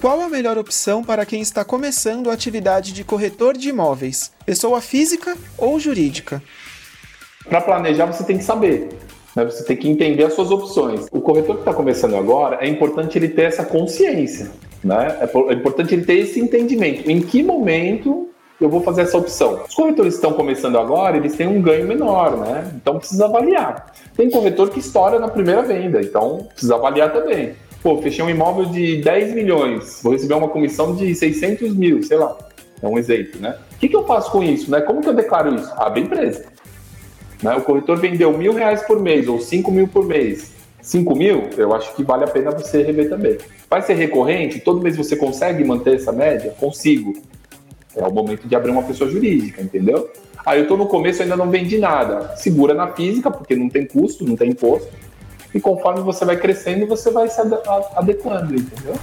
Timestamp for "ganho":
21.60-21.86